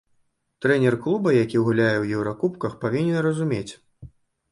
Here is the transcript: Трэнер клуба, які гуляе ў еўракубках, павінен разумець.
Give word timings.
Трэнер 0.65 0.95
клуба, 1.03 1.33
які 1.45 1.57
гуляе 1.67 1.93
ў 1.99 2.05
еўракубках, 2.21 2.73
павінен 2.87 3.21
разумець. 3.27 3.73